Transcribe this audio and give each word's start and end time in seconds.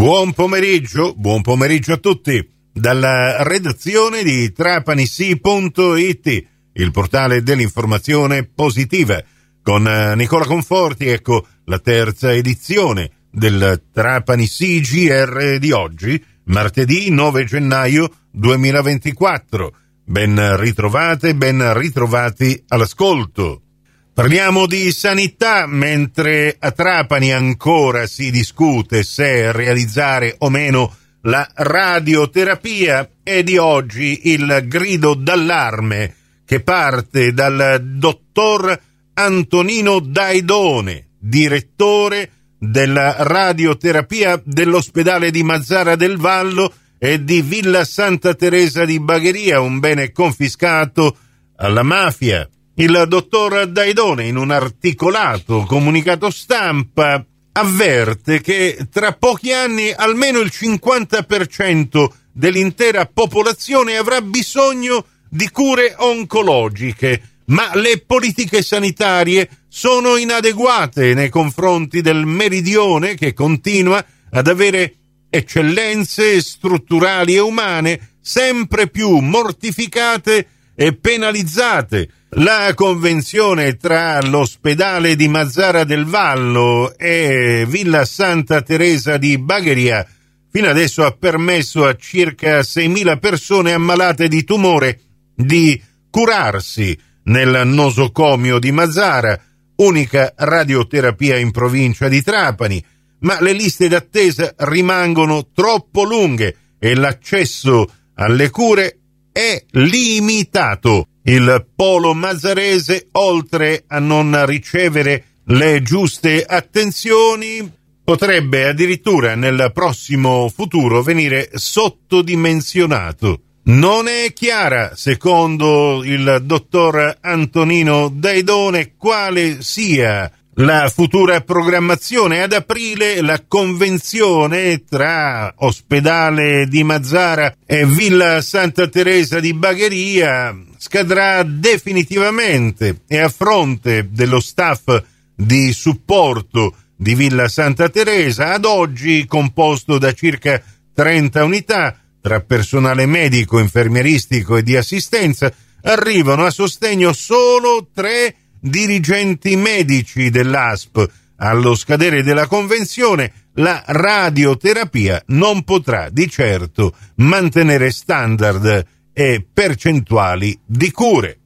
Buon 0.00 0.32
pomeriggio, 0.32 1.12
buon 1.14 1.42
pomeriggio 1.42 1.92
a 1.92 1.98
tutti 1.98 2.50
dalla 2.72 3.42
redazione 3.42 4.22
di 4.22 4.50
trapanisi.it, 4.50 6.44
il 6.72 6.90
portale 6.90 7.42
dell'informazione 7.42 8.44
positiva. 8.44 9.22
Con 9.62 9.86
eh, 9.86 10.14
Nicola 10.14 10.46
Conforti, 10.46 11.06
ecco 11.08 11.46
la 11.66 11.78
terza 11.80 12.32
edizione 12.32 13.10
del 13.30 13.88
Trapani 13.92 14.46
CGR 14.46 15.58
di 15.58 15.70
oggi, 15.70 16.24
martedì 16.44 17.10
9 17.10 17.44
gennaio 17.44 18.10
2024. 18.30 19.74
Ben 20.06 20.56
ritrovate, 20.56 21.34
ben 21.34 21.74
ritrovati 21.76 22.64
all'ascolto. 22.68 23.64
Parliamo 24.12 24.66
di 24.66 24.90
sanità 24.90 25.66
mentre 25.66 26.56
a 26.58 26.72
Trapani 26.72 27.32
ancora 27.32 28.06
si 28.06 28.30
discute 28.30 29.02
se 29.04 29.52
realizzare 29.52 30.34
o 30.38 30.50
meno 30.50 30.94
la 31.22 31.48
radioterapia 31.54 33.08
e 33.22 33.42
di 33.44 33.56
oggi 33.56 34.32
il 34.32 34.64
grido 34.66 35.14
d'allarme 35.14 36.14
che 36.44 36.60
parte 36.60 37.32
dal 37.32 37.80
dottor 37.82 38.78
Antonino 39.14 40.00
Daidone, 40.00 41.10
direttore 41.18 42.30
della 42.58 43.14
radioterapia 43.20 44.42
dell'ospedale 44.44 45.30
di 45.30 45.44
Mazzara 45.44 45.94
del 45.94 46.18
Vallo 46.18 46.72
e 46.98 47.22
di 47.22 47.40
Villa 47.42 47.84
Santa 47.84 48.34
Teresa 48.34 48.84
di 48.84 48.98
Bagheria, 48.98 49.60
un 49.60 49.78
bene 49.78 50.10
confiscato 50.10 51.16
alla 51.56 51.84
mafia 51.84 52.46
il 52.80 53.04
dottor 53.08 53.66
Daidone 53.66 54.26
in 54.26 54.36
un 54.38 54.50
articolato 54.50 55.64
comunicato 55.64 56.30
stampa 56.30 57.22
avverte 57.52 58.40
che 58.40 58.86
tra 58.90 59.12
pochi 59.12 59.52
anni 59.52 59.92
almeno 59.92 60.38
il 60.38 60.50
50% 60.50 62.06
dell'intera 62.32 63.04
popolazione 63.04 63.96
avrà 63.96 64.22
bisogno 64.22 65.04
di 65.28 65.50
cure 65.50 65.94
oncologiche, 65.94 67.20
ma 67.46 67.70
le 67.74 68.02
politiche 68.06 68.62
sanitarie 68.62 69.50
sono 69.68 70.16
inadeguate 70.16 71.12
nei 71.12 71.28
confronti 71.28 72.00
del 72.00 72.24
meridione 72.24 73.14
che 73.14 73.34
continua 73.34 74.02
ad 74.30 74.48
avere 74.48 74.94
eccellenze 75.28 76.40
strutturali 76.40 77.34
e 77.34 77.40
umane 77.40 78.14
sempre 78.22 78.88
più 78.88 79.18
mortificate 79.18 80.46
e 80.82 80.94
penalizzate 80.94 82.08
la 82.36 82.72
convenzione 82.74 83.76
tra 83.76 84.18
l'ospedale 84.22 85.14
di 85.14 85.28
Mazzara 85.28 85.84
del 85.84 86.06
Vallo 86.06 86.96
e 86.96 87.66
Villa 87.68 88.06
Santa 88.06 88.62
Teresa 88.62 89.18
di 89.18 89.36
Bagheria. 89.36 90.08
Fino 90.50 90.68
adesso 90.70 91.04
ha 91.04 91.10
permesso 91.10 91.84
a 91.84 91.94
circa 91.96 92.60
6.000 92.60 93.18
persone 93.18 93.74
ammalate 93.74 94.26
di 94.26 94.42
tumore 94.42 95.00
di 95.34 95.78
curarsi 96.08 96.98
nel 97.24 97.60
nosocomio 97.66 98.58
di 98.58 98.72
Mazzara, 98.72 99.38
unica 99.76 100.32
radioterapia 100.34 101.36
in 101.36 101.50
provincia 101.50 102.08
di 102.08 102.22
Trapani, 102.22 102.82
ma 103.18 103.38
le 103.42 103.52
liste 103.52 103.86
d'attesa 103.86 104.54
rimangono 104.56 105.48
troppo 105.54 106.04
lunghe 106.04 106.56
e 106.78 106.94
l'accesso 106.94 107.86
alle 108.14 108.48
cure 108.48 108.99
è 109.32 109.62
limitato. 109.72 111.06
Il 111.22 111.66
polo 111.74 112.14
mazzarese, 112.14 113.08
oltre 113.12 113.84
a 113.86 113.98
non 113.98 114.46
ricevere 114.46 115.24
le 115.44 115.82
giuste 115.82 116.44
attenzioni, 116.44 117.70
potrebbe 118.02 118.66
addirittura 118.66 119.34
nel 119.34 119.70
prossimo 119.72 120.48
futuro 120.48 121.02
venire 121.02 121.50
sottodimensionato. 121.52 123.42
Non 123.62 124.08
è 124.08 124.32
chiara, 124.32 124.96
secondo 124.96 126.02
il 126.02 126.40
dottor 126.42 127.18
Antonino 127.20 128.08
Daidone, 128.08 128.94
quale 128.96 129.62
sia 129.62 130.30
la 130.54 130.90
futura 130.92 131.40
programmazione. 131.40 132.42
Ad 132.42 132.52
aprile 132.52 133.20
la 133.20 133.42
convenzione 133.46 134.84
tra 134.84 135.54
ospedale 135.58 136.66
di 136.66 136.82
Mazzara 136.82 137.54
e 137.64 137.86
Villa 137.86 138.40
Santa 138.40 138.88
Teresa 138.88 139.40
di 139.40 139.54
Bagheria 139.54 140.56
scadrà 140.76 141.42
definitivamente 141.42 143.02
e 143.06 143.18
a 143.18 143.28
fronte 143.28 144.08
dello 144.10 144.40
staff 144.40 145.02
di 145.34 145.72
supporto 145.72 146.74
di 146.96 147.14
Villa 147.14 147.48
Santa 147.48 147.88
Teresa, 147.88 148.52
ad 148.52 148.66
oggi 148.66 149.24
composto 149.26 149.96
da 149.96 150.12
circa 150.12 150.62
30 150.92 151.44
unità 151.44 151.98
tra 152.20 152.40
personale 152.40 153.06
medico, 153.06 153.58
infermieristico 153.58 154.58
e 154.58 154.62
di 154.62 154.76
assistenza, 154.76 155.50
arrivano 155.82 156.44
a 156.44 156.50
sostegno 156.50 157.14
solo 157.14 157.88
tre 157.94 158.34
dirigenti 158.60 159.56
medici 159.56 160.30
dell'ASP. 160.30 161.08
Allo 161.36 161.74
scadere 161.74 162.22
della 162.22 162.46
convenzione, 162.46 163.32
la 163.54 163.82
radioterapia 163.86 165.22
non 165.28 165.64
potrà 165.64 166.08
di 166.10 166.28
certo 166.28 166.94
mantenere 167.16 167.90
standard 167.90 168.86
e 169.12 169.46
percentuali 169.52 170.58
di 170.64 170.90
cure. 170.90 171.38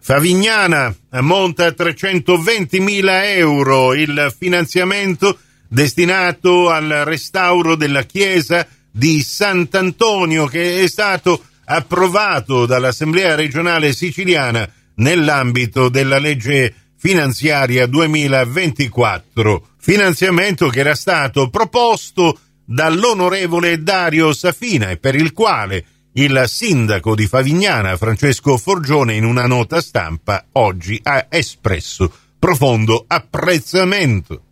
Favignana 0.00 0.94
monta 1.20 1.66
a 1.66 1.74
320.000 1.76 3.04
euro 3.36 3.94
il 3.94 4.34
finanziamento 4.36 5.38
destinato 5.68 6.70
al 6.70 7.02
restauro 7.04 7.76
della 7.76 8.02
chiesa 8.02 8.66
di 8.90 9.22
Sant'Antonio 9.22 10.46
che 10.46 10.82
è 10.82 10.88
stato 10.88 11.44
approvato 11.64 12.66
dall'Assemblea 12.66 13.34
regionale 13.34 13.92
siciliana 13.92 14.68
nell'ambito 14.96 15.88
della 15.88 16.18
legge 16.18 16.74
finanziaria 16.96 17.86
2024, 17.86 19.68
finanziamento 19.78 20.68
che 20.68 20.80
era 20.80 20.94
stato 20.94 21.50
proposto 21.50 22.38
dall'onorevole 22.64 23.82
Dario 23.82 24.32
Safina 24.32 24.90
e 24.90 24.98
per 24.98 25.14
il 25.14 25.32
quale 25.32 25.84
il 26.14 26.44
sindaco 26.46 27.14
di 27.14 27.26
Favignana, 27.26 27.96
Francesco 27.96 28.56
Forgione, 28.56 29.14
in 29.14 29.24
una 29.24 29.46
nota 29.46 29.80
stampa 29.80 30.46
oggi 30.52 31.00
ha 31.02 31.26
espresso 31.28 32.12
profondo 32.38 33.04
apprezzamento. 33.06 34.42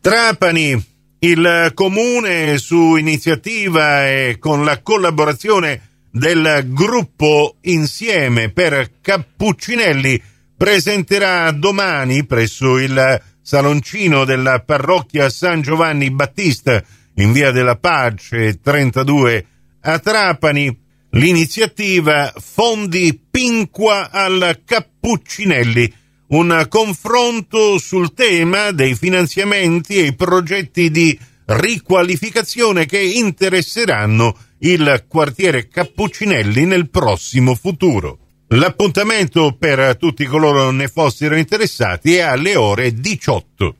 Trapani, 0.00 0.92
il 1.20 1.70
comune 1.74 2.58
su 2.58 2.96
iniziativa 2.96 4.08
e 4.08 4.36
con 4.38 4.64
la 4.64 4.82
collaborazione 4.82 5.93
del 6.16 6.66
gruppo 6.68 7.56
Insieme 7.62 8.48
per 8.50 9.00
Cappuccinelli 9.00 10.22
presenterà 10.56 11.50
domani 11.50 12.24
presso 12.24 12.78
il 12.78 13.20
saloncino 13.42 14.24
della 14.24 14.60
parrocchia 14.60 15.28
San 15.28 15.60
Giovanni 15.60 16.12
Battista 16.12 16.80
in 17.16 17.32
via 17.32 17.50
della 17.50 17.74
Pace 17.74 18.60
32 18.60 19.46
a 19.80 19.98
Trapani. 19.98 20.82
L'iniziativa 21.10 22.32
Fondi 22.36 23.20
Pinqua 23.28 24.10
al 24.10 24.62
Cappuccinelli, 24.64 25.92
un 26.28 26.64
confronto 26.68 27.78
sul 27.78 28.14
tema 28.14 28.70
dei 28.70 28.94
finanziamenti 28.94 29.96
e 29.96 30.06
i 30.06 30.14
progetti 30.14 30.92
di 30.92 31.18
riqualificazione 31.46 32.86
che 32.86 33.00
interesseranno 33.00 34.36
il 34.64 35.04
quartiere 35.08 35.68
Cappuccinelli 35.68 36.64
nel 36.64 36.88
prossimo 36.88 37.54
futuro. 37.54 38.18
L'appuntamento 38.48 39.56
per 39.58 39.96
tutti 39.98 40.24
coloro 40.24 40.70
ne 40.70 40.88
fossero 40.88 41.36
interessati 41.36 42.14
è 42.14 42.20
alle 42.20 42.56
ore 42.56 42.94
18. 42.94 43.76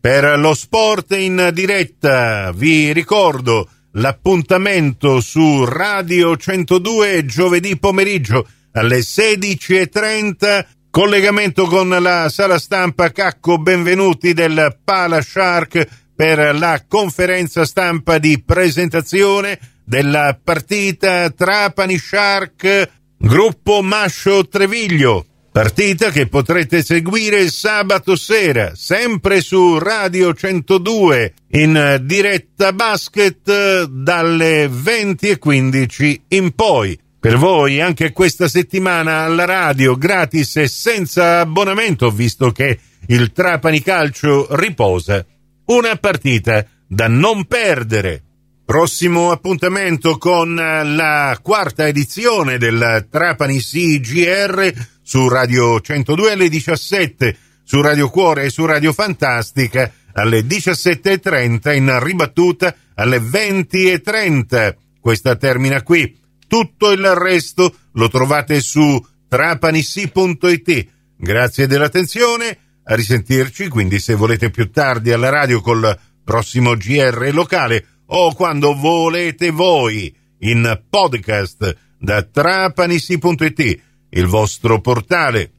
Per 0.00 0.38
lo 0.38 0.54
sport 0.54 1.12
in 1.16 1.50
diretta 1.52 2.52
vi 2.52 2.92
ricordo 2.92 3.68
l'appuntamento 3.92 5.20
su 5.20 5.64
Radio 5.64 6.36
102 6.36 7.24
giovedì 7.24 7.76
pomeriggio 7.76 8.46
alle 8.72 8.98
16.30 8.98 10.66
collegamento 10.88 11.64
con 11.66 11.88
la 11.88 12.28
sala 12.28 12.60
stampa 12.60 13.10
Cacco 13.10 13.58
Benvenuti 13.58 14.34
del 14.34 14.78
Pala 14.84 15.20
Shark 15.20 16.07
per 16.18 16.58
la 16.58 16.84
conferenza 16.88 17.64
stampa 17.64 18.18
di 18.18 18.42
presentazione 18.44 19.56
della 19.84 20.36
partita 20.42 21.30
Trapani 21.30 21.96
Shark 21.96 22.90
Gruppo 23.16 23.82
Mascio 23.82 24.48
Treviglio. 24.48 25.24
Partita 25.52 26.10
che 26.10 26.26
potrete 26.26 26.82
seguire 26.82 27.48
sabato 27.50 28.16
sera, 28.16 28.72
sempre 28.74 29.40
su 29.40 29.78
Radio 29.78 30.34
102, 30.34 31.34
in 31.50 32.00
diretta 32.02 32.72
basket 32.72 33.84
dalle 33.84 34.66
20.15 34.66 36.20
in 36.30 36.50
poi. 36.50 36.98
Per 37.20 37.36
voi 37.36 37.80
anche 37.80 38.10
questa 38.10 38.48
settimana 38.48 39.20
alla 39.20 39.44
radio 39.44 39.96
gratis 39.96 40.56
e 40.56 40.66
senza 40.66 41.38
abbonamento, 41.38 42.10
visto 42.10 42.50
che 42.50 42.76
il 43.06 43.30
Trapani 43.30 43.80
Calcio 43.80 44.48
riposa. 44.56 45.24
Una 45.68 45.96
partita 45.96 46.64
da 46.86 47.08
non 47.08 47.44
perdere. 47.44 48.22
Prossimo 48.64 49.30
appuntamento 49.30 50.16
con 50.16 50.54
la 50.54 51.38
quarta 51.42 51.86
edizione 51.86 52.56
del 52.56 53.06
Trapani 53.10 53.58
CGR 53.58 54.72
su 55.02 55.28
Radio 55.28 55.78
102 55.78 56.32
alle 56.32 56.48
17, 56.48 57.36
su 57.62 57.82
Radio 57.82 58.08
Cuore 58.08 58.44
e 58.44 58.50
su 58.50 58.64
Radio 58.64 58.94
Fantastica 58.94 59.92
alle 60.14 60.40
17.30 60.40 61.76
in 61.76 61.98
ribattuta 62.02 62.74
alle 62.94 63.18
20.30. 63.18 64.74
Questa 64.98 65.36
termina 65.36 65.82
qui. 65.82 66.18
Tutto 66.46 66.92
il 66.92 67.06
resto 67.14 67.74
lo 67.92 68.08
trovate 68.08 68.62
su 68.62 68.98
trapanissi.it. 69.28 70.86
Grazie 71.14 71.66
dell'attenzione, 71.66 72.58
a 72.90 72.94
risentirci, 72.94 73.68
quindi 73.68 74.00
se 74.00 74.14
volete 74.14 74.50
più 74.50 74.70
tardi 74.70 75.12
alla 75.12 75.28
radio 75.28 75.60
col 75.60 75.96
prossimo 76.24 76.74
GR 76.74 77.28
locale 77.32 77.86
o 78.06 78.32
quando 78.34 78.74
volete 78.74 79.50
voi 79.50 80.14
in 80.40 80.82
podcast 80.88 81.76
da 81.98 82.22
trapanissi.it, 82.22 83.80
il 84.10 84.26
vostro 84.26 84.80
portale 84.80 85.50